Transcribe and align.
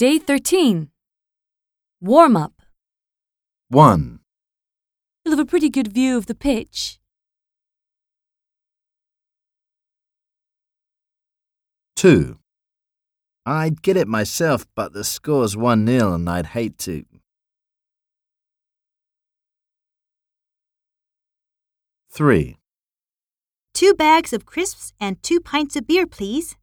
Day 0.00 0.18
13. 0.18 0.88
Warm 2.00 2.34
up. 2.34 2.62
1, 3.68 4.20
You'll 5.22 5.36
have 5.36 5.38
a 5.38 5.44
pretty 5.44 5.68
good 5.68 5.92
view 5.92 6.16
of 6.16 6.24
the 6.24 6.34
pitch. 6.34 6.98
2, 11.96 12.38
I'd 13.44 13.82
get 13.82 13.98
it 13.98 14.08
myself, 14.08 14.64
but 14.74 14.94
the 14.94 15.04
score's 15.04 15.54
1 15.54 15.86
0 15.86 16.14
and 16.14 16.30
I'd 16.30 16.46
hate 16.46 16.78
to. 16.78 17.04
3, 22.08 22.56
Two 23.74 23.92
bags 23.92 24.32
of 24.32 24.46
crisps 24.46 24.94
and 24.98 25.22
two 25.22 25.40
pints 25.40 25.76
of 25.76 25.86
beer, 25.86 26.06
please. 26.06 26.56